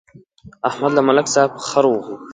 [0.69, 2.23] احمد له ملک صاحب خر وغوښت.